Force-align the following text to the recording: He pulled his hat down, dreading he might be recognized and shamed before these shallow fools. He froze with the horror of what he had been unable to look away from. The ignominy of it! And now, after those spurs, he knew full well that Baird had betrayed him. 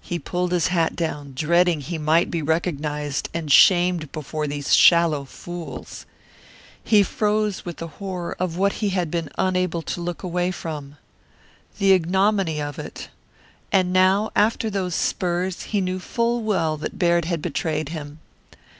He 0.00 0.18
pulled 0.18 0.50
his 0.50 0.66
hat 0.74 0.96
down, 0.96 1.34
dreading 1.36 1.80
he 1.82 1.96
might 1.96 2.32
be 2.32 2.42
recognized 2.42 3.28
and 3.32 3.48
shamed 3.52 4.10
before 4.10 4.48
these 4.48 4.74
shallow 4.74 5.24
fools. 5.24 6.04
He 6.82 7.04
froze 7.04 7.64
with 7.64 7.76
the 7.76 7.86
horror 7.86 8.34
of 8.40 8.56
what 8.56 8.72
he 8.82 8.88
had 8.88 9.08
been 9.08 9.30
unable 9.38 9.80
to 9.82 10.00
look 10.00 10.24
away 10.24 10.50
from. 10.50 10.96
The 11.78 11.92
ignominy 11.92 12.60
of 12.60 12.76
it! 12.80 13.08
And 13.70 13.92
now, 13.92 14.32
after 14.34 14.68
those 14.68 14.96
spurs, 14.96 15.62
he 15.62 15.80
knew 15.80 16.00
full 16.00 16.42
well 16.42 16.76
that 16.78 16.98
Baird 16.98 17.26
had 17.26 17.40
betrayed 17.40 17.90
him. 17.90 18.18